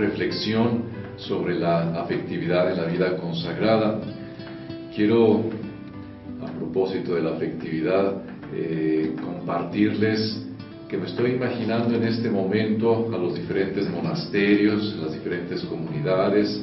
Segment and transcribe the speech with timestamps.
[0.00, 0.84] Reflexión
[1.16, 4.00] sobre la afectividad en la vida consagrada.
[5.00, 5.44] Quiero,
[6.42, 8.16] a propósito de la afectividad,
[8.54, 10.46] eh, compartirles
[10.90, 16.62] que me estoy imaginando en este momento a los diferentes monasterios, las diferentes comunidades,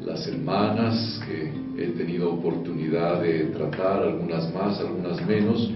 [0.00, 1.50] las hermanas que
[1.82, 5.72] he tenido oportunidad de tratar, algunas más, algunas menos,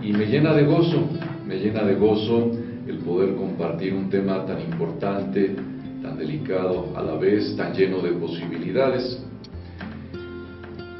[0.00, 1.08] y me llena de gozo,
[1.44, 2.52] me llena de gozo
[2.86, 5.56] el poder compartir un tema tan importante,
[6.04, 9.20] tan delicado a la vez, tan lleno de posibilidades.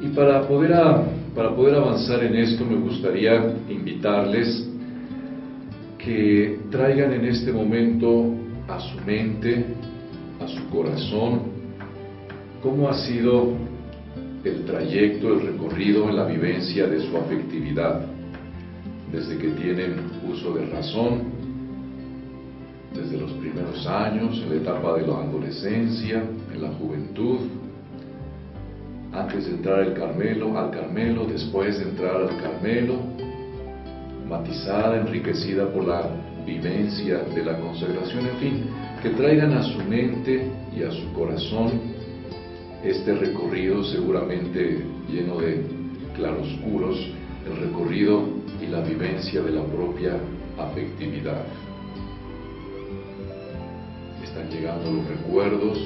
[0.01, 0.71] Y para poder,
[1.35, 4.67] para poder avanzar en esto me gustaría invitarles
[5.97, 8.33] que traigan en este momento
[8.67, 9.63] a su mente,
[10.39, 11.41] a su corazón,
[12.63, 13.53] cómo ha sido
[14.43, 18.01] el trayecto, el recorrido en la vivencia de su afectividad,
[19.11, 19.95] desde que tienen
[20.27, 21.41] uso de razón,
[22.95, 27.39] desde los primeros años, en la etapa de la adolescencia, en la juventud,
[29.13, 32.95] antes de entrar al Carmelo, al Carmelo, después de entrar al Carmelo,
[34.27, 36.09] matizada, enriquecida por la
[36.45, 38.63] vivencia de la consagración, en fin,
[39.01, 41.71] que traigan a su mente y a su corazón
[42.83, 45.63] este recorrido seguramente lleno de
[46.15, 46.97] claroscuros,
[47.45, 48.23] el recorrido
[48.61, 50.17] y la vivencia de la propia
[50.57, 51.43] afectividad.
[54.23, 55.77] Están llegando los recuerdos,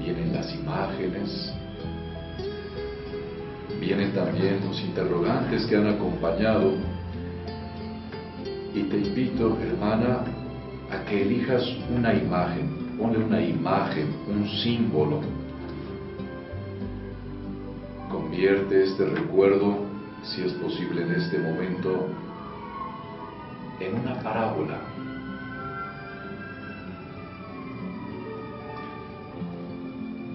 [0.00, 1.52] vienen las imágenes,
[3.80, 6.74] vienen también los interrogantes que han acompañado
[8.74, 10.24] y te invito, hermana,
[10.90, 11.64] a que elijas
[11.96, 15.20] una imagen, ponle una imagen, un símbolo.
[18.10, 19.78] Convierte este recuerdo,
[20.22, 22.08] si es posible en este momento,
[23.80, 24.78] en una parábola.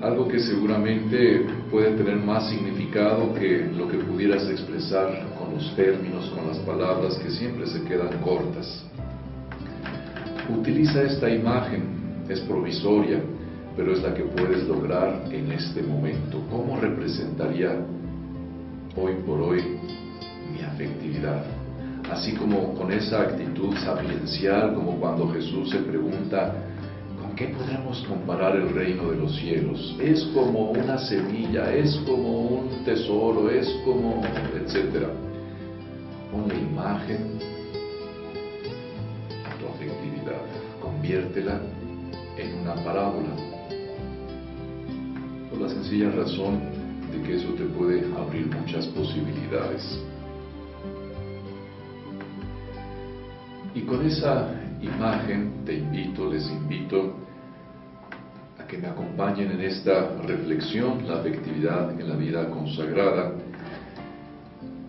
[0.02, 6.30] Algo que seguramente puede tener más significado que lo que pudieras expresar con los términos,
[6.36, 8.84] con las palabras que siempre se quedan cortas.
[10.50, 13.20] Utiliza esta imagen, es provisoria,
[13.76, 16.42] pero es la que puedes lograr en este momento.
[16.52, 17.76] ¿Cómo representaría
[18.96, 19.62] hoy por hoy
[20.54, 21.44] mi afectividad?
[22.12, 26.54] Así como con esa actitud sapiencial, como cuando Jesús se pregunta,
[27.35, 29.97] ¿con qué podremos comparar el reino de los cielos?
[30.00, 34.22] Es como una semilla, es como un tesoro, es como.
[36.31, 37.38] Pon la imagen
[39.59, 40.41] tu afectividad,
[40.81, 41.59] conviértela
[42.38, 43.35] en una parábola
[45.50, 46.62] por la sencilla razón
[47.12, 50.00] de que eso te puede abrir muchas posibilidades.
[53.73, 57.16] Y con esa imagen te invito, les invito
[58.59, 63.34] a que me acompañen en esta reflexión, la afectividad en la vida consagrada,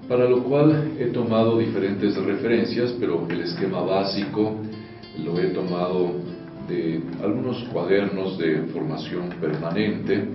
[0.09, 4.57] para lo cual he tomado diferentes referencias, pero el esquema básico
[5.19, 6.13] lo he tomado
[6.69, 10.29] de algunos cuadernos de formación permanente,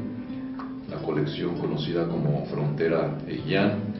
[0.90, 3.91] la colección conocida como Frontera Eyan,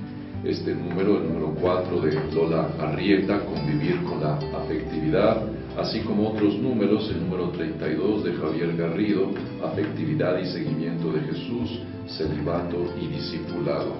[0.44, 5.44] este número, el número 4 de Lola Arrieta, Convivir con la Afectividad,
[5.78, 9.30] así como otros números, el número 32 de Javier Garrido,
[9.64, 13.94] Afectividad y Seguimiento de Jesús, Celibato y Discipulado.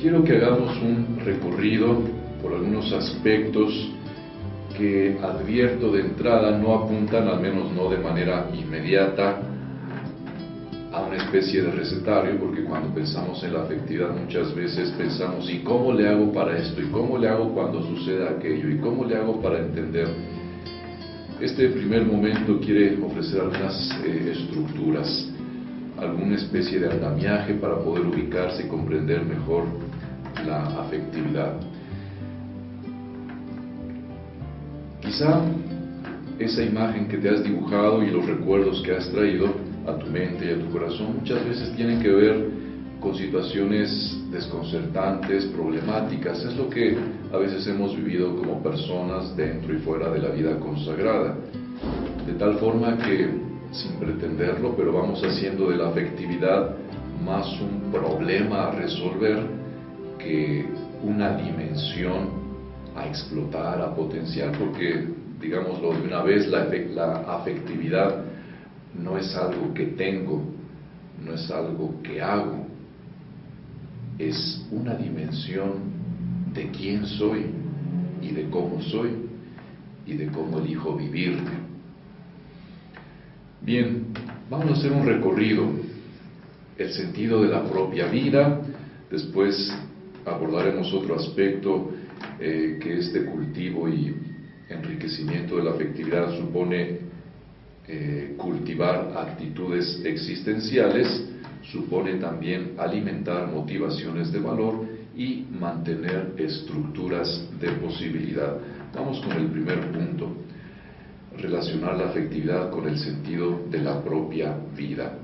[0.00, 2.02] Quiero que hagamos un recorrido
[2.42, 3.90] por algunos aspectos
[4.76, 9.40] que advierto de entrada no apuntan, al menos no de manera inmediata,
[10.92, 15.58] a una especie de recetario, porque cuando pensamos en la afectividad muchas veces pensamos, ¿y
[15.58, 16.80] cómo le hago para esto?
[16.80, 18.70] ¿Y cómo le hago cuando suceda aquello?
[18.70, 20.08] ¿Y cómo le hago para entender?
[21.40, 25.28] Este primer momento quiere ofrecer algunas eh, estructuras.
[25.98, 29.64] alguna especie de andamiaje para poder ubicarse y comprender mejor
[30.46, 31.54] la afectividad.
[35.00, 35.42] Quizá
[36.38, 39.52] esa imagen que te has dibujado y los recuerdos que has traído
[39.88, 42.46] a tu mente y a tu corazón muchas veces tienen que ver
[43.00, 46.44] con situaciones desconcertantes, problemáticas.
[46.44, 46.96] Es lo que
[47.32, 51.36] a veces hemos vivido como personas dentro y fuera de la vida consagrada.
[52.26, 53.28] De tal forma que,
[53.70, 56.74] sin pretenderlo, pero vamos haciendo de la afectividad
[57.24, 59.38] más un problema a resolver
[60.18, 60.66] que
[61.02, 62.48] una dimensión
[62.96, 65.06] a explotar, a potenciar, porque,
[65.40, 66.64] digámoslo de una vez, la,
[67.28, 68.24] afectividad
[68.94, 70.42] no es algo que tengo,
[71.24, 72.66] no es algo que hago,
[74.18, 75.74] es una dimensión
[76.52, 77.46] de quién soy
[78.20, 79.10] y de cómo soy
[80.06, 81.38] y de cómo elijo vivir.
[83.60, 84.06] Bien,
[84.50, 85.68] vamos a hacer un recorrido,
[86.76, 88.60] el sentido de la propia vida,
[89.10, 89.72] después
[90.24, 91.90] abordaremos otro aspecto
[92.40, 94.14] eh, que este cultivo y
[94.68, 97.07] enriquecimiento de la afectividad supone
[97.88, 101.24] eh, cultivar actitudes existenciales,
[101.72, 104.86] supone también alimentar motivaciones de valor
[105.16, 108.58] y mantener estructuras de posibilidad.
[108.94, 110.32] Vamos con el primer punto,
[111.38, 115.18] relacionar la afectividad con el sentido de la propia vida.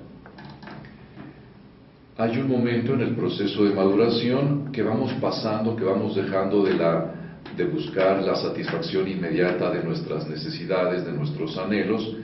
[2.16, 6.74] Hay un momento en el proceso de maduración que vamos pasando, que vamos dejando de,
[6.74, 7.12] la,
[7.56, 12.16] de buscar la satisfacción inmediata de nuestras necesidades, de nuestros anhelos,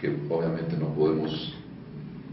[0.00, 1.54] que obviamente no podemos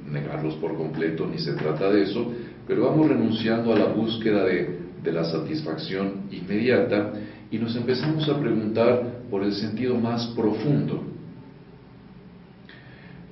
[0.09, 2.31] negarlos por completo, ni se trata de eso,
[2.67, 7.13] pero vamos renunciando a la búsqueda de, de la satisfacción inmediata
[7.51, 11.03] y nos empezamos a preguntar por el sentido más profundo.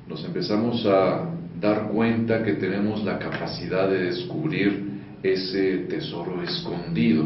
[0.07, 1.30] Nos empezamos a
[1.60, 4.92] dar cuenta que tenemos la capacidad de descubrir
[5.24, 7.25] ese tesoro escondido.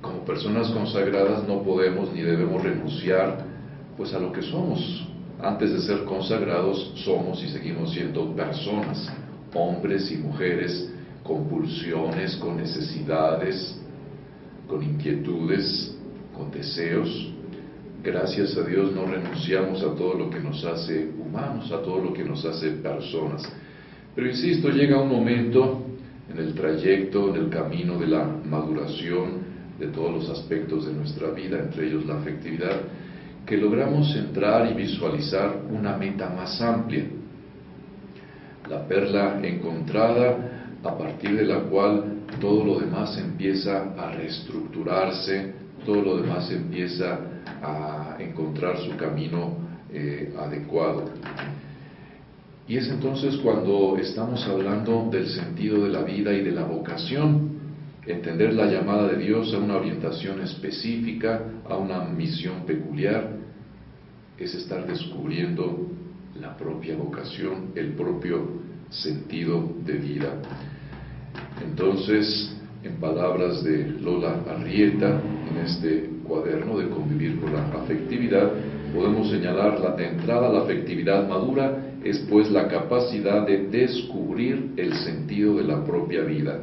[0.00, 3.49] Como personas consagradas no podemos ni debemos renunciar
[4.00, 5.06] pues a lo que somos,
[5.42, 9.12] antes de ser consagrados, somos y seguimos siendo personas,
[9.52, 10.90] hombres y mujeres,
[11.22, 13.78] con pulsiones, con necesidades,
[14.66, 15.94] con inquietudes,
[16.34, 17.30] con deseos.
[18.02, 22.14] Gracias a Dios no renunciamos a todo lo que nos hace humanos, a todo lo
[22.14, 23.42] que nos hace personas.
[24.14, 25.84] Pero insisto, llega un momento
[26.30, 29.40] en el trayecto, en el camino de la maduración
[29.78, 32.80] de todos los aspectos de nuestra vida, entre ellos la afectividad,
[33.46, 37.04] que logramos centrar y visualizar una meta más amplia,
[38.68, 45.52] la perla encontrada a partir de la cual todo lo demás empieza a reestructurarse,
[45.84, 47.18] todo lo demás empieza
[47.62, 49.56] a encontrar su camino
[49.92, 51.04] eh, adecuado.
[52.68, 57.49] Y es entonces cuando estamos hablando del sentido de la vida y de la vocación,
[58.06, 63.36] entender la llamada de Dios a una orientación específica, a una misión peculiar,
[64.38, 65.86] es estar descubriendo
[66.40, 70.32] la propia vocación, el propio sentido de vida.
[71.62, 75.20] Entonces, en palabras de Lola Arrieta,
[75.50, 78.50] en este cuaderno de convivir con la afectividad,
[78.94, 84.94] podemos señalar la entrada a la afectividad madura es pues la capacidad de descubrir el
[84.94, 86.60] sentido de la propia vida,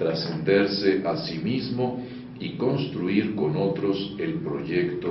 [0.00, 2.02] trascenderse a sí mismo
[2.40, 5.10] y construir con otros el proyecto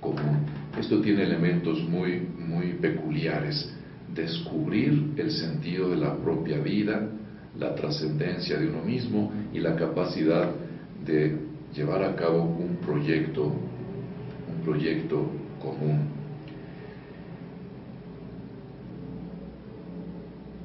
[0.00, 0.46] común.
[0.78, 3.70] Esto tiene elementos muy, muy peculiares.
[4.14, 7.06] Descubrir el sentido de la propia vida,
[7.58, 10.50] la trascendencia de uno mismo y la capacidad
[11.04, 11.36] de
[11.74, 15.30] llevar a cabo un proyecto, un proyecto
[15.60, 16.08] común.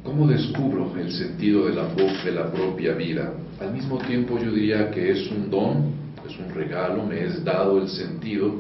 [0.02, 3.34] ¿Cómo descubro el sentido de la, de la propia vida?
[3.60, 5.94] Al mismo tiempo yo diría que es un don,
[6.28, 8.54] es un regalo, me es dado el sentido,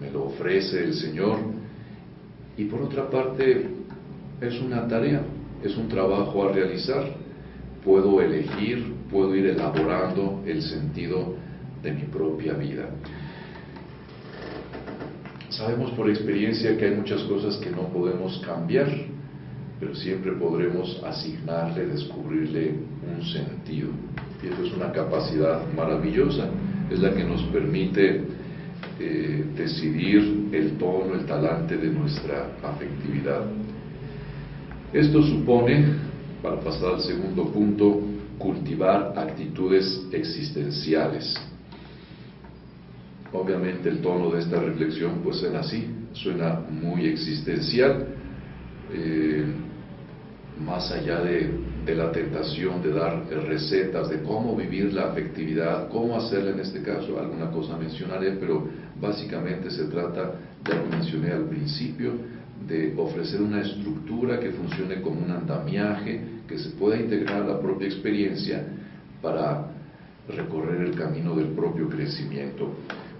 [0.00, 1.38] me lo ofrece el Señor.
[2.56, 3.68] Y por otra parte,
[4.40, 5.22] es una tarea,
[5.62, 7.04] es un trabajo a realizar.
[7.84, 11.34] Puedo elegir, puedo ir elaborando el sentido
[11.82, 12.88] de mi propia vida.
[15.50, 18.88] Sabemos por experiencia que hay muchas cosas que no podemos cambiar,
[19.80, 22.74] pero siempre podremos asignarle, descubrirle
[23.16, 23.88] un sentido.
[24.42, 26.48] Y eso es una capacidad maravillosa,
[26.90, 28.22] es la que nos permite
[29.00, 33.44] eh, decidir el tono, el talante de nuestra afectividad.
[34.92, 35.84] Esto supone,
[36.42, 38.00] para pasar al segundo punto,
[38.38, 41.34] cultivar actitudes existenciales.
[43.32, 48.06] Obviamente el tono de esta reflexión pues suena así, suena muy existencial.
[48.92, 49.44] Eh,
[50.60, 51.50] más allá de,
[51.84, 56.82] de la tentación de dar recetas de cómo vivir la afectividad, cómo hacerla en este
[56.82, 58.68] caso, alguna cosa mencionaré, pero
[59.00, 60.34] básicamente se trata,
[60.64, 62.12] ya lo mencioné al principio,
[62.68, 67.60] de ofrecer una estructura que funcione como un andamiaje, que se pueda integrar a la
[67.60, 68.64] propia experiencia
[69.20, 69.70] para
[70.28, 72.70] recorrer el camino del propio crecimiento.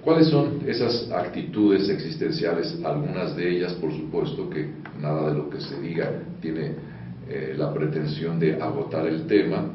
[0.03, 2.79] ¿Cuáles son esas actitudes existenciales?
[2.85, 4.69] Algunas de ellas, por supuesto, que
[5.01, 6.11] nada de lo que se diga
[6.41, 6.94] tiene
[7.29, 9.67] eh, la pretensión de agotar el tema.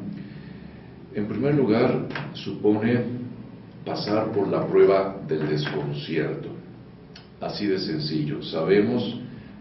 [1.14, 3.00] En primer lugar, supone
[3.84, 6.48] pasar por la prueba del desconcierto.
[7.40, 8.42] Así de sencillo.
[8.42, 9.18] Sabemos,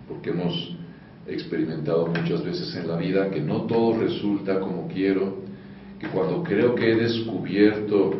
[0.08, 0.76] porque hemos
[1.28, 5.38] experimentado muchas veces en la vida, que no todo resulta como quiero,
[6.00, 8.14] que cuando creo que he descubierto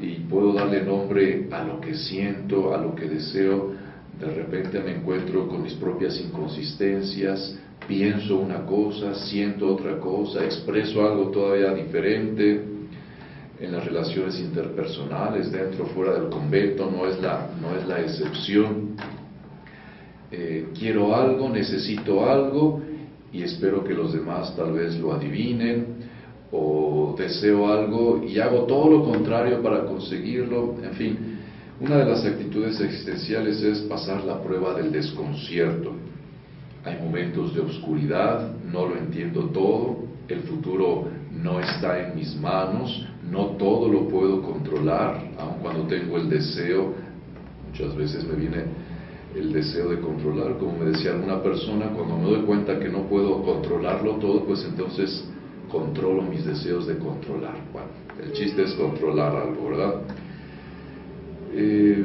[0.00, 3.72] y puedo darle nombre a lo que siento, a lo que deseo,
[4.18, 11.06] de repente me encuentro con mis propias inconsistencias, pienso una cosa, siento otra cosa, expreso
[11.06, 12.64] algo todavía diferente.
[13.60, 18.00] En las relaciones interpersonales, dentro o fuera del convento, no es la, no es la
[18.00, 18.96] excepción.
[20.32, 22.80] Eh, quiero algo, necesito algo
[23.32, 25.86] y espero que los demás tal vez lo adivinen
[26.52, 31.18] o deseo algo y hago todo lo contrario para conseguirlo, en fin,
[31.80, 35.92] una de las actitudes existenciales es pasar la prueba del desconcierto.
[36.84, 43.06] Hay momentos de oscuridad, no lo entiendo todo, el futuro no está en mis manos,
[43.30, 46.94] no todo lo puedo controlar, aun cuando tengo el deseo,
[47.68, 48.64] muchas veces me viene
[49.34, 53.02] el deseo de controlar, como me decía alguna persona, cuando me doy cuenta que no
[53.02, 55.24] puedo controlarlo todo, pues entonces
[55.70, 57.54] controlo mis deseos de controlar.
[57.72, 57.88] Bueno,
[58.24, 59.94] el chiste es controlar algo, ¿verdad?
[61.52, 62.04] Eh,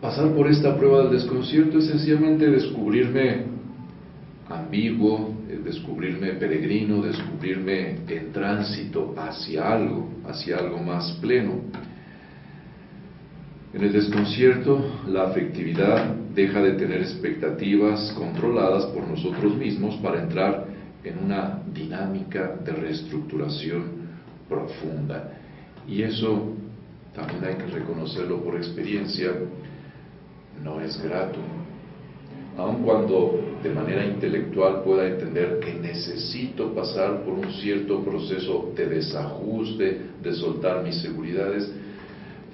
[0.00, 3.44] pasar por esta prueba del desconcierto es sencillamente descubrirme
[4.48, 11.60] ambiguo, eh, descubrirme peregrino, descubrirme en tránsito hacia algo, hacia algo más pleno.
[13.72, 20.66] En el desconcierto, la afectividad deja de tener expectativas controladas por nosotros mismos para entrar
[21.04, 23.84] en una dinámica de reestructuración
[24.48, 25.32] profunda.
[25.86, 26.52] Y eso
[27.14, 29.30] también hay que reconocerlo por experiencia,
[30.62, 31.38] no es grato.
[32.56, 38.86] Aun cuando de manera intelectual pueda entender que necesito pasar por un cierto proceso de
[38.86, 41.70] desajuste, de soltar mis seguridades,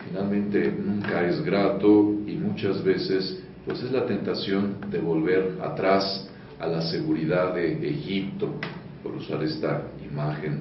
[0.07, 6.29] finalmente nunca es grato y muchas veces pues es la tentación de volver atrás
[6.61, 8.55] a la seguridad de Egipto,
[9.03, 10.61] por usar esta imagen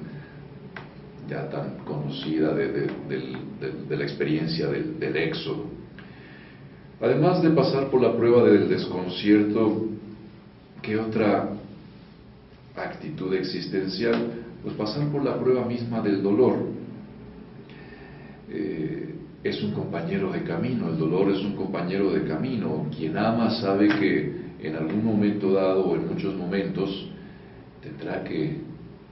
[1.28, 2.88] ya tan conocida de,
[3.88, 5.64] la experiencia del, del éxodo.
[7.00, 9.86] Además de pasar por la prueba del desconcierto,
[10.80, 11.50] ¿qué otra
[12.74, 14.32] actitud existencial?
[14.62, 16.56] Pues pasar por la prueba misma del dolor.
[18.50, 22.86] Eh, es un compañero de camino, el dolor es un compañero de camino.
[22.96, 27.10] Quien ama sabe que en algún momento dado o en muchos momentos
[27.82, 28.56] tendrá que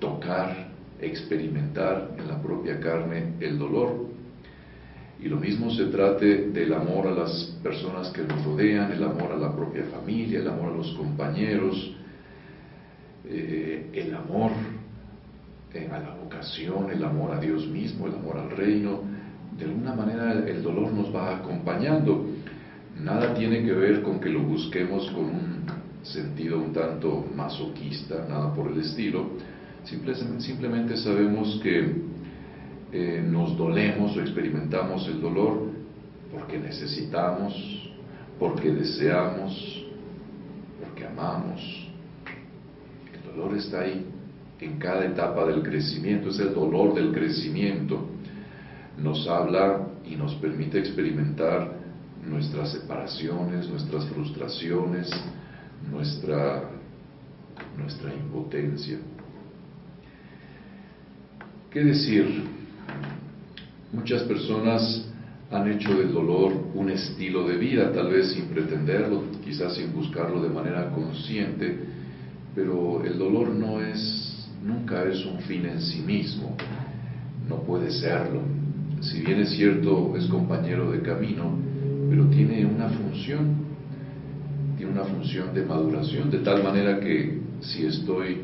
[0.00, 4.13] tocar, experimentar en la propia carne el dolor.
[5.24, 9.32] Y lo mismo se trate del amor a las personas que nos rodean, el amor
[9.32, 11.96] a la propia familia, el amor a los compañeros,
[13.26, 14.50] eh, el amor
[15.72, 19.00] eh, a la vocación, el amor a Dios mismo, el amor al reino.
[19.56, 22.26] De alguna manera el dolor nos va acompañando.
[23.02, 25.64] Nada tiene que ver con que lo busquemos con un
[26.02, 29.30] sentido un tanto masoquista, nada por el estilo.
[30.38, 32.12] simplemente sabemos que
[32.96, 35.66] eh, nos dolemos o experimentamos el dolor
[36.30, 37.52] porque necesitamos,
[38.38, 39.84] porque deseamos,
[40.80, 41.88] porque amamos.
[43.12, 44.06] El dolor está ahí
[44.60, 48.10] en cada etapa del crecimiento, es el dolor del crecimiento.
[48.96, 51.72] Nos habla y nos permite experimentar
[52.24, 55.10] nuestras separaciones, nuestras frustraciones,
[55.90, 56.70] nuestra,
[57.76, 58.98] nuestra impotencia.
[61.72, 62.62] ¿Qué decir?
[63.94, 65.06] Muchas personas
[65.52, 70.42] han hecho del dolor un estilo de vida, tal vez sin pretenderlo, quizás sin buscarlo
[70.42, 71.78] de manera consciente,
[72.56, 76.56] pero el dolor no es, nunca es un fin en sí mismo,
[77.48, 78.40] no puede serlo.
[79.00, 81.56] Si bien es cierto, es compañero de camino,
[82.10, 83.54] pero tiene una función,
[84.76, 88.40] tiene una función de maduración, de tal manera que si estoy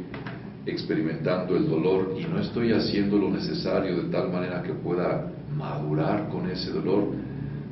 [0.65, 6.29] experimentando el dolor y no estoy haciendo lo necesario de tal manera que pueda madurar
[6.31, 7.05] con ese dolor,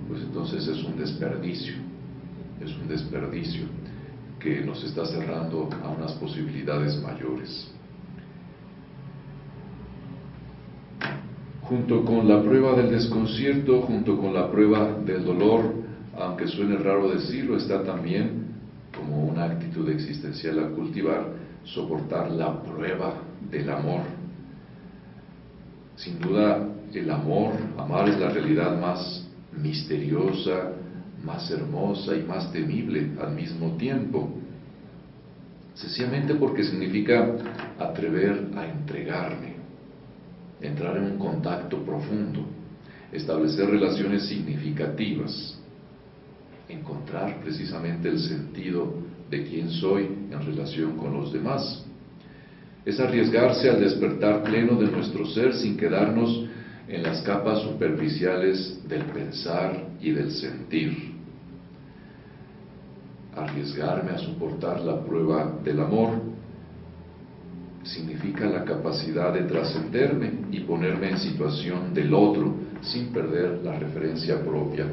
[0.08, 1.74] pues entonces es un desperdicio,
[2.60, 3.66] es un desperdicio.
[4.38, 7.68] que nos está cerrando a unas posibilidades mayores.
[11.62, 15.74] Junto con la prueba del desconcierto, junto con la prueba del dolor,
[16.16, 18.46] aunque suene raro decirlo, está también
[18.96, 21.26] como una actitud existencial a cultivar,
[21.64, 23.14] soportar la prueba
[23.50, 24.02] del amor.
[25.96, 26.64] Sin duda,
[26.94, 30.72] el amor, amar es la realidad más misteriosa,
[31.24, 34.30] más hermosa y más temible al mismo tiempo.
[35.74, 37.34] Sencillamente porque significa
[37.78, 39.54] atrever a entregarme,
[40.60, 42.40] entrar en un contacto profundo,
[43.12, 45.56] establecer relaciones significativas,
[46.68, 48.92] encontrar precisamente el sentido
[49.30, 51.84] de quién soy en relación con los demás.
[52.84, 56.47] Es arriesgarse al despertar pleno de nuestro ser sin quedarnos
[56.88, 61.18] en las capas superficiales del pensar y del sentir.
[63.36, 66.10] Arriesgarme a soportar la prueba del amor
[67.84, 74.42] significa la capacidad de trascenderme y ponerme en situación del otro sin perder la referencia
[74.42, 74.86] propia.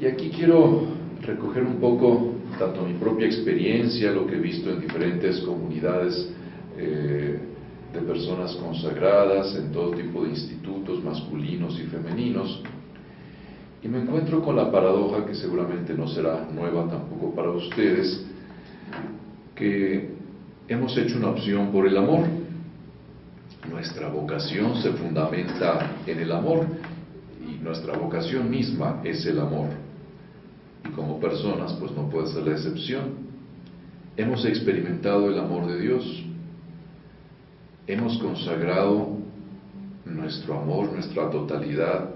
[0.00, 0.86] Y aquí quiero
[1.22, 6.30] recoger un poco tanto mi propia experiencia, lo que he visto en diferentes comunidades
[6.76, 7.38] eh,
[7.94, 12.60] de personas consagradas, en todo tipo de institutos masculinos y femeninos,
[13.82, 18.24] y me encuentro con la paradoja que seguramente no será nueva tampoco para ustedes,
[19.54, 20.10] que
[20.66, 22.26] hemos hecho una opción por el amor.
[23.70, 26.66] Nuestra vocación se fundamenta en el amor
[27.46, 29.68] y nuestra vocación misma es el amor.
[30.88, 33.24] Y como personas, pues no puede ser la excepción.
[34.16, 36.24] Hemos experimentado el amor de Dios.
[37.86, 39.18] Hemos consagrado
[40.06, 42.08] nuestro amor, nuestra totalidad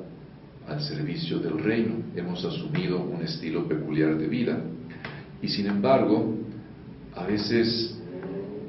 [0.67, 1.97] al servicio del reino.
[2.17, 4.59] Hemos asumido un estilo peculiar de vida.
[5.43, 6.35] Y sin embargo,
[7.15, 7.99] a veces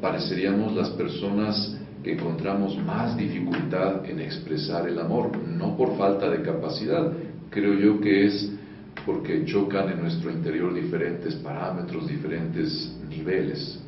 [0.01, 6.41] pareceríamos las personas que encontramos más dificultad en expresar el amor, no por falta de
[6.41, 7.13] capacidad,
[7.49, 8.51] creo yo que es
[9.05, 13.79] porque chocan en nuestro interior diferentes parámetros, diferentes niveles.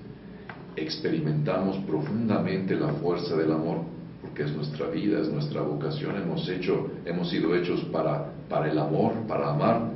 [0.75, 3.79] Experimentamos profundamente la fuerza del amor,
[4.21, 8.77] porque es nuestra vida, es nuestra vocación, hemos, hecho, hemos sido hechos para, para el
[8.77, 9.91] amor, para amar,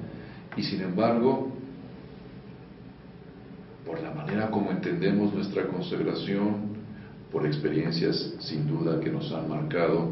[0.57, 1.49] y sin embargo,
[3.85, 6.75] por la manera como entendemos nuestra consagración,
[7.31, 10.11] por experiencias sin duda que nos han marcado,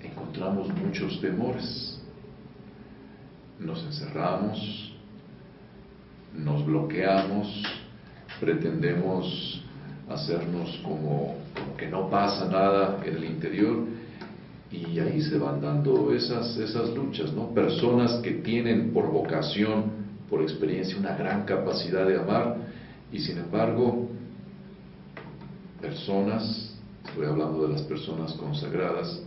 [0.00, 2.00] encontramos muchos temores.
[3.58, 4.94] Nos encerramos,
[6.34, 7.62] nos bloqueamos,
[8.42, 9.62] pretendemos
[10.08, 11.36] hacernos como,
[11.78, 13.84] que no pasa nada en el interior
[14.68, 17.50] y ahí se van dando esas, esas luchas, ¿no?
[17.54, 19.92] Personas que tienen por vocación,
[20.28, 22.56] por experiencia, una gran capacidad de amar
[23.12, 24.08] y sin embargo,
[25.80, 26.74] personas,
[27.06, 29.22] estoy hablando de las personas consagradas,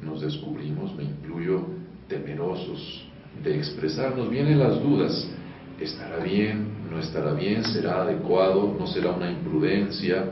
[0.00, 1.66] nos descubrimos, me incluyo,
[2.08, 3.04] temerosos
[3.42, 4.30] de expresarnos.
[4.30, 5.28] Vienen las dudas,
[5.78, 6.73] ¿estará bien?
[6.94, 7.64] ¿No estará bien?
[7.64, 8.72] ¿Será adecuado?
[8.78, 10.26] ¿No será una imprudencia?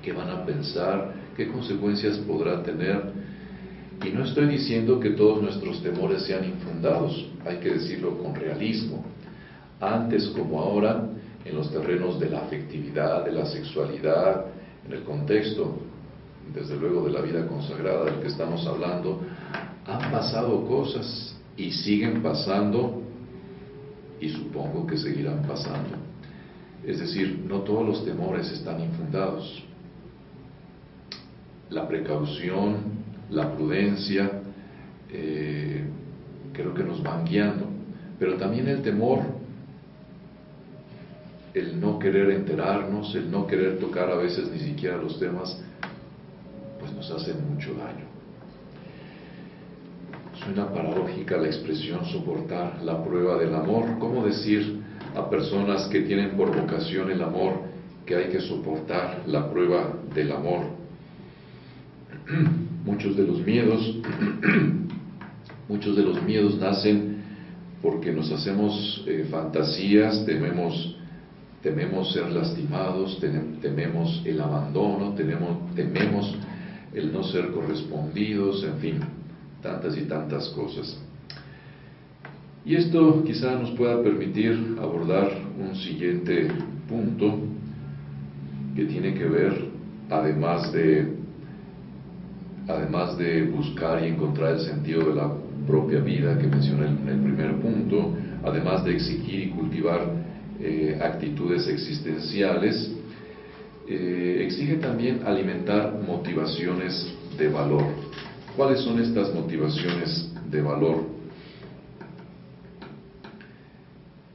[0.00, 1.12] ¿Qué van a pensar?
[1.36, 3.02] ¿Qué consecuencias podrá tener?
[4.04, 9.04] Y no estoy diciendo que todos nuestros temores sean infundados, hay que decirlo con realismo.
[9.80, 11.08] Antes como ahora,
[11.44, 14.46] en los terrenos de la afectividad, de la sexualidad,
[14.86, 15.78] en el contexto,
[16.54, 19.20] desde luego, de la vida consagrada del que estamos hablando,
[19.84, 23.01] han pasado cosas y siguen pasando
[24.22, 25.96] y supongo que seguirán pasando.
[26.86, 29.64] Es decir, no todos los temores están infundados.
[31.70, 32.76] La precaución,
[33.30, 34.30] la prudencia,
[35.10, 35.84] eh,
[36.52, 37.66] creo que nos van guiando,
[38.18, 39.42] pero también el temor
[41.52, 45.60] el no querer enterarnos, el no querer tocar a veces ni siquiera los temas,
[46.80, 48.11] pues nos hace mucho daño.
[50.44, 53.98] Suena paradójica la expresión soportar la prueba del amor.
[54.00, 54.80] ¿Cómo decir
[55.14, 57.62] a personas que tienen por vocación el amor
[58.04, 60.64] que hay que soportar la prueba del amor?
[62.84, 63.98] Muchos de los miedos,
[65.68, 67.22] muchos de los miedos nacen
[67.80, 70.96] porque nos hacemos eh, fantasías, tememos
[71.62, 73.20] tememos ser lastimados,
[73.60, 76.34] tememos el abandono, tememos
[76.92, 79.00] el no ser correspondidos, en fin,
[79.62, 80.98] tantas y tantas cosas.
[82.64, 86.48] Y esto quizá nos pueda permitir abordar un siguiente
[86.88, 87.38] punto
[88.76, 89.64] que tiene que ver,
[90.08, 91.14] además de,
[92.68, 95.32] además de buscar y encontrar el sentido de la
[95.66, 100.00] propia vida que mencioné en el primer punto, además de exigir y cultivar
[100.60, 102.92] eh, actitudes existenciales,
[103.88, 107.84] eh, exige también alimentar motivaciones de valor.
[108.56, 111.06] ¿Cuáles son estas motivaciones de valor?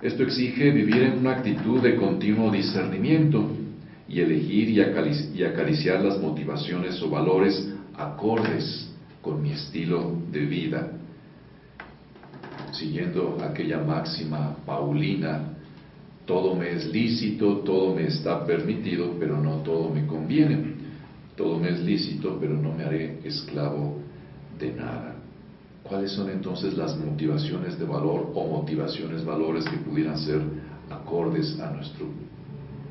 [0.02, 3.48] Esto exige vivir en una actitud de continuo discernimiento
[4.10, 8.90] y elegir y acariciar las motivaciones o valores acordes
[9.22, 10.92] con mi estilo de vida,
[12.72, 15.54] siguiendo aquella máxima paulina,
[16.26, 20.74] todo me es lícito, todo me está permitido, pero no todo me conviene,
[21.36, 24.07] todo me es lícito, pero no me haré esclavo
[24.60, 25.16] de nada.
[25.84, 30.42] ¿Cuáles son entonces las motivaciones de valor o motivaciones valores que pudieran ser
[30.90, 32.08] acordes a nuestro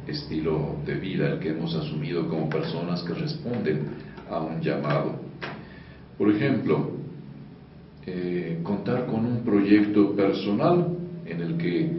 [0.07, 3.88] estilo de vida, el que hemos asumido como personas que responden
[4.31, 5.16] a un llamado?
[6.16, 6.90] Por ejemplo,
[8.07, 10.87] eh, contar con un proyecto personal
[11.26, 11.90] en el que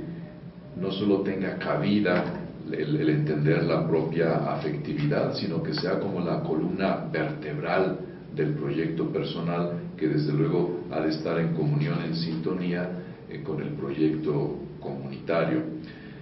[0.80, 2.24] no solo tenga cabida
[2.72, 8.00] el, el, entender la propia afectividad, sino que sea como la columna vertebral
[8.38, 12.90] del proyecto personal que desde luego ha de estar en comunión, en sintonía
[13.30, 15.64] eh, con el proyecto comunitario.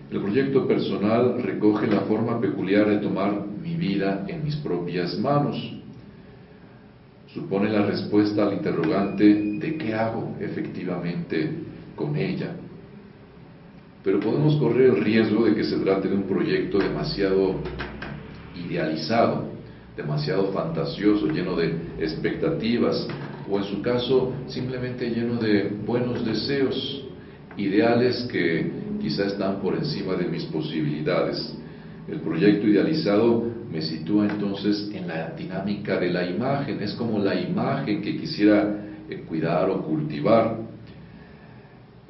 [0.09, 5.57] El proyecto personal recoge la forma peculiar de tomar mi vida en mis propias manos.
[7.33, 11.51] Supone la respuesta al interrogante de qué hago efectivamente
[11.95, 12.55] con ella.
[14.03, 17.55] Pero podemos correr el riesgo de que se trate de un proyecto demasiado
[18.55, 19.54] idealizado,
[19.95, 23.07] demasiado fantasioso, lleno de expectativas,
[23.49, 27.03] o en su caso simplemente lleno de buenos deseos,
[27.57, 31.55] ideales que quizá están por encima de mis posibilidades.
[32.07, 37.39] El proyecto idealizado me sitúa entonces en la dinámica de la imagen, es como la
[37.39, 38.75] imagen que quisiera
[39.09, 40.57] eh, cuidar o cultivar,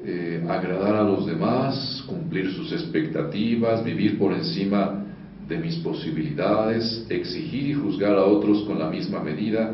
[0.04, 5.05] eh, agradar a los demás, cumplir sus expectativas, vivir por encima
[5.48, 9.72] de mis posibilidades, exigir y juzgar a otros con la misma medida,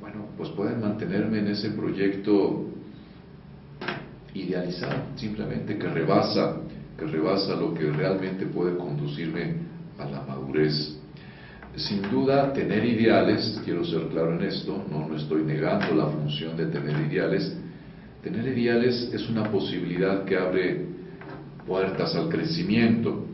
[0.00, 2.66] bueno, pues pueden mantenerme en ese proyecto
[4.34, 6.56] idealizado, simplemente que rebasa,
[6.98, 9.54] que rebasa lo que realmente puede conducirme
[9.98, 10.96] a la madurez.
[11.76, 16.56] Sin duda, tener ideales, quiero ser claro en esto, no, no estoy negando la función
[16.56, 17.56] de tener ideales,
[18.22, 20.86] tener ideales es una posibilidad que abre
[21.66, 23.26] puertas al crecimiento,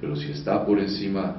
[0.00, 1.36] pero si está por encima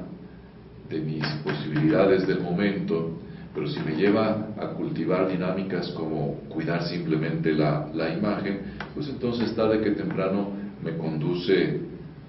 [0.89, 3.17] de mis posibilidades del momento,
[3.53, 8.59] pero si me lleva a cultivar dinámicas como cuidar simplemente la, imagen,
[8.93, 10.51] pues entonces tarde que temprano
[10.83, 11.79] me conduce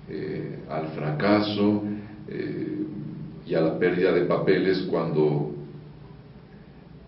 [0.09, 1.85] eh, al fracaso
[2.29, 2.87] eh,
[3.47, 5.55] y a la pérdida de papeles cuando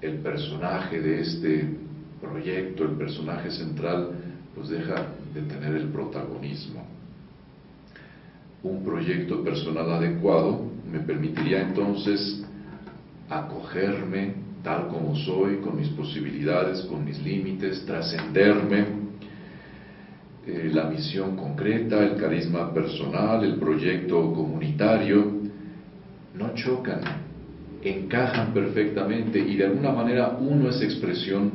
[0.00, 1.68] el personaje de este
[2.20, 4.10] proyecto, el personaje central,
[4.54, 6.93] pues deja de tener el protagonismo
[8.64, 12.42] un proyecto personal adecuado me permitiría entonces
[13.28, 18.84] acogerme tal como soy, con mis posibilidades, con mis límites, trascenderme,
[20.46, 25.32] eh, la misión concreta, el carisma personal, el proyecto comunitario,
[26.34, 27.00] no chocan,
[27.82, 31.52] encajan perfectamente y de alguna manera uno es expresión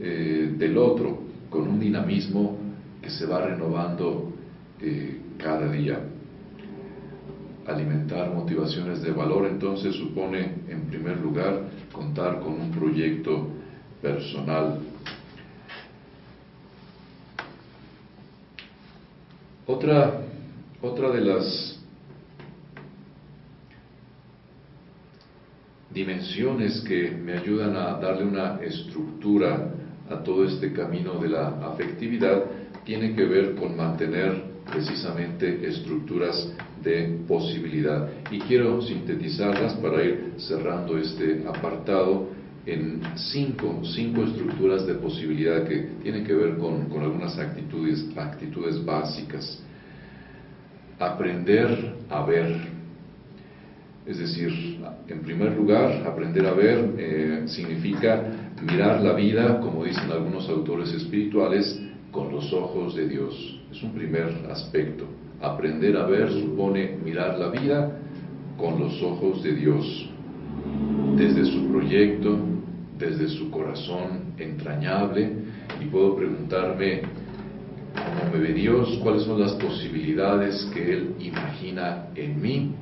[0.00, 2.58] eh, del otro, con un dinamismo
[3.00, 4.32] que se va renovando
[4.80, 6.00] eh, cada día
[7.68, 13.48] alimentar motivaciones de valor, entonces supone, en primer lugar, contar con un proyecto
[14.00, 14.80] personal.
[19.66, 20.22] Otra,
[20.80, 21.78] otra de las
[25.92, 29.74] dimensiones que me ayudan a darle una estructura
[30.08, 32.44] a todo este camino de la afectividad
[32.84, 36.50] tiene que ver con mantener precisamente estructuras
[37.26, 38.08] posibilidad.
[38.30, 42.28] Y quiero sintetizarlas para ir cerrando este apartado
[42.66, 48.84] en cinco, cinco estructuras de posibilidad que tienen que ver con, con algunas actitudes, actitudes
[48.84, 49.62] básicas.
[50.98, 52.78] Aprender a ver.
[54.06, 58.24] Es decir, en primer lugar, aprender a ver eh, significa
[58.62, 63.60] mirar la vida, como dicen algunos autores espirituales, con los ojos de Dios.
[63.70, 65.04] Es un primer aspecto.
[65.40, 67.92] Aprender a ver supone mirar la vida
[68.56, 70.10] con los ojos de Dios,
[71.16, 72.38] desde su proyecto,
[72.98, 75.30] desde su corazón entrañable,
[75.80, 77.02] y puedo preguntarme,
[77.94, 78.98] ¿cómo me ve Dios?
[79.00, 82.72] ¿Cuáles son las posibilidades que Él imagina en mí?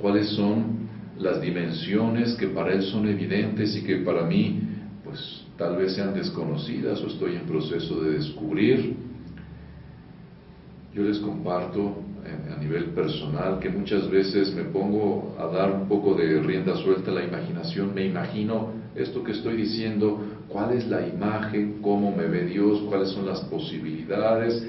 [0.00, 0.84] ¿Cuáles son
[1.18, 4.60] las dimensiones que para Él son evidentes y que para mí,
[5.04, 8.94] pues tal vez sean desconocidas o estoy en proceso de descubrir?
[10.94, 16.14] Yo les comparto a nivel personal que muchas veces me pongo a dar un poco
[16.14, 21.06] de rienda suelta a la imaginación, me imagino esto que estoy diciendo, cuál es la
[21.06, 24.64] imagen, cómo me ve Dios, cuáles son las posibilidades,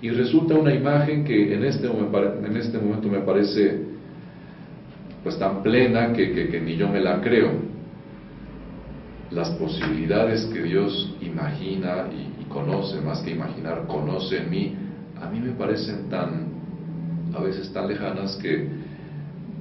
[0.00, 3.82] y resulta una imagen que en este, en este momento me parece
[5.22, 7.50] pues tan plena que, ni yo me la creo.
[9.30, 14.74] Las posibilidades que Dios imagina y, y conoce, más que imaginar, conoce en mí,
[15.20, 16.48] a mí me parecen tan,
[17.34, 18.68] a veces tan lejanas que,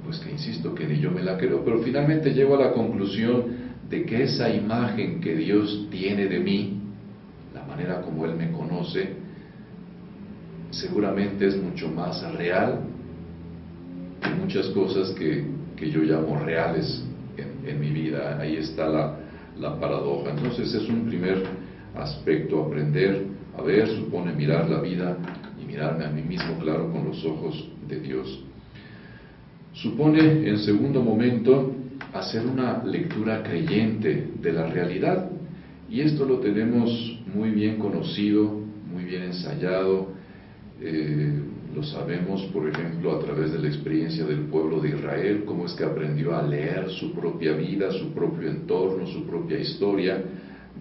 [0.04, 3.66] pues que insisto, que ni yo me la creo, pero finalmente llego a la conclusión
[3.90, 6.82] de que esa imagen que Dios tiene de mí,
[7.54, 9.14] la manera como Él me conoce,
[10.72, 12.82] seguramente es mucho más real
[14.22, 17.04] que muchas cosas que, yo llamo reales
[17.38, 18.40] en, mi vida.
[18.40, 19.18] Ahí está la,
[19.60, 20.32] la paradoja.
[20.32, 21.44] Entonces es un primer
[21.96, 25.18] aspecto, aprender a ver, supone mirar la vida
[25.76, 28.44] mirarme a mí mismo, claro, con los ojos de Dios.
[29.74, 31.76] Supone, en segundo momento,
[32.14, 35.30] hacer una lectura creyente de la realidad.
[35.90, 40.14] Y esto lo tenemos muy bien conocido, muy bien ensayado.
[40.82, 41.42] Eh,
[41.76, 45.74] lo sabemos, por ejemplo, a través de la experiencia del pueblo de Israel, cómo es
[45.74, 50.24] que aprendió a leer su propia vida, su propio entorno, su propia historia,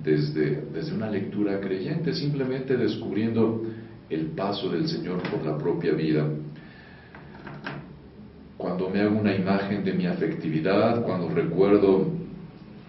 [0.04, 3.62] desde, desde una lectura creyente, simplemente descubriendo
[4.10, 6.26] el paso del Señor por la propia vida.
[8.56, 12.06] Cuando me hago una imagen de mi afectividad, cuando recuerdo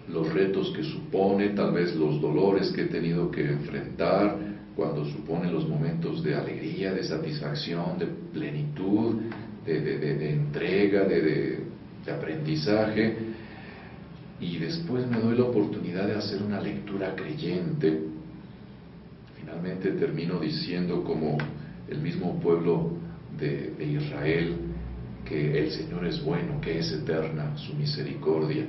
[0.08, 4.36] los retos que supone, tal vez los dolores que he tenido que enfrentar,
[4.76, 9.16] cuando supone los momentos de alegría, de satisfacción, de plenitud,
[9.64, 11.64] de, entrega, de
[12.08, 13.16] aprendizaje,
[14.40, 18.00] y después me doy la oportunidad de hacer una lectura creyente,
[19.46, 21.38] finalmente termino diciendo como
[21.88, 22.90] el mismo pueblo
[23.38, 24.56] de, Israel,
[25.24, 28.64] que el Señor es bueno, que es eterna su misericordia.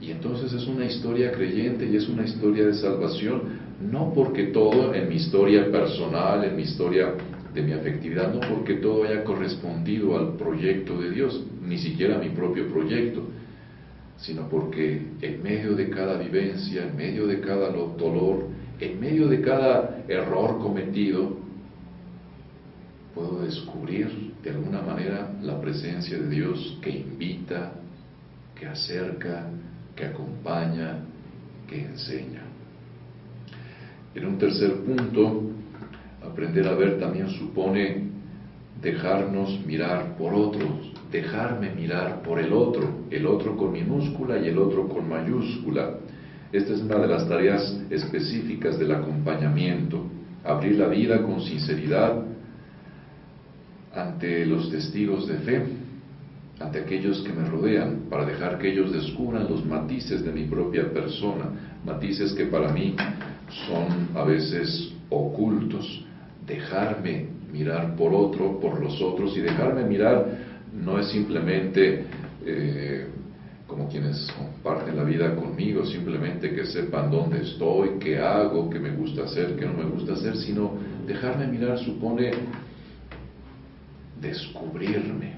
[0.00, 3.42] Y entonces es una historia creyente y es una historia de salvación,
[3.90, 7.12] no porque todo en mi historia personal, en mi historia
[7.52, 12.18] de mi afectividad, no porque todo haya correspondido al proyecto de Dios, ni siquiera a
[12.18, 13.24] mi propio proyecto,
[14.16, 19.40] sino porque en medio de cada vivencia, en medio de cada dolor, en medio de
[19.40, 21.36] cada error cometido,
[23.14, 27.72] puedo descubrir de alguna manera la presencia de Dios que invita,
[28.58, 29.46] que acerca,
[29.94, 30.98] que acompaña,
[31.68, 32.42] que enseña.
[34.14, 35.42] En un tercer punto,
[36.22, 38.10] aprender a ver también supone
[38.80, 44.58] dejarnos mirar por otros, dejarme mirar por el otro, el otro con minúscula y el
[44.58, 45.98] otro con mayúscula.
[46.52, 50.04] Esta es una de las tareas específicas del acompañamiento,
[50.44, 52.22] abrir la vida con sinceridad
[53.94, 55.62] ante los testigos de fe,
[56.60, 60.92] ante aquellos que me rodean, para dejar que ellos descubran los matices de mi propia
[60.92, 61.46] persona,
[61.86, 62.96] matices que para mí
[63.66, 66.04] son a veces ocultos,
[66.46, 70.26] dejarme mirar por otro, por los otros, y dejarme mirar
[70.72, 72.04] no es simplemente
[72.44, 73.06] eh,
[73.72, 78.90] como quienes comparten la vida conmigo, simplemente que sepan dónde estoy, qué hago, qué me
[78.90, 80.72] gusta hacer, qué no me gusta hacer, sino
[81.06, 82.32] dejarme mirar supone
[84.20, 85.36] descubrirme,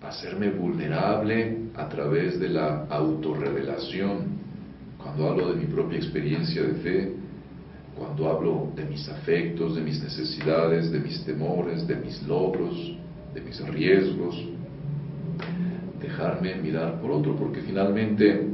[0.00, 4.40] hacerme vulnerable a través de la autorrevelación.
[4.96, 7.12] Cuando hablo de mi propia experiencia de fe,
[7.98, 12.96] cuando hablo de mis afectos, de mis necesidades, de mis temores, de mis logros,
[13.34, 14.42] de mis riesgos,
[16.10, 18.48] dejarme mirar por otro, porque finalmente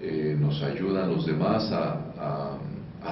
[0.00, 2.00] eh, nos ayudan los demás a,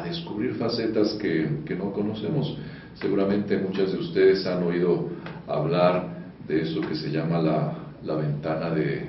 [0.04, 2.56] descubrir facetas que, que no conocemos.
[2.94, 5.10] Seguramente muchas de ustedes han oído
[5.46, 6.08] hablar
[6.48, 9.06] de eso que se llama la, ventana de,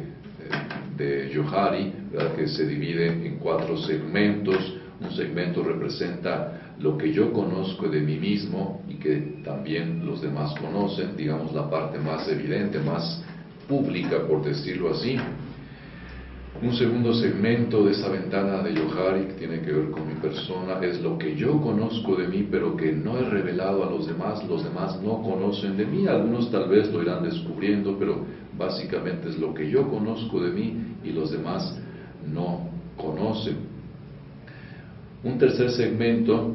[0.98, 1.92] de, Johari,
[2.36, 4.76] que se divide en cuatro segmentos.
[5.02, 10.54] Un segmento representa lo que yo conozco de mí mismo y que también los demás
[10.60, 13.24] conocen, digamos la parte más evidente, más
[13.68, 15.18] pública, por decirlo así.
[16.62, 20.80] Un segundo segmento de esa ventana de Yohari que tiene que ver con mi persona
[20.82, 24.48] es lo que yo conozco de mí, pero que no he revelado a los demás.
[24.48, 26.08] Los demás no conocen de mí.
[26.08, 28.24] Algunos tal vez lo irán descubriendo, pero
[28.58, 31.76] básicamente es lo que yo conozco de mí y los demás
[32.32, 33.58] no conocen.
[35.24, 36.54] Un tercer segmento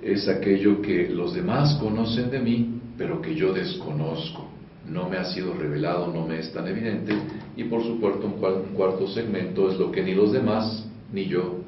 [0.00, 4.49] es aquello que los demás conocen de mí, pero que yo desconozco
[4.86, 7.14] no me ha sido revelado, no me es tan evidente.
[7.56, 11.58] Y por supuesto un cuarto segmento es lo que ni los demás ni yo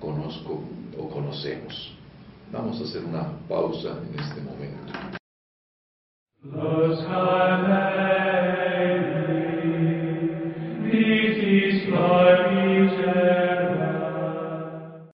[0.00, 0.62] conozco
[0.98, 1.94] o conocemos.
[2.52, 4.92] Vamos a hacer una pausa en este momento.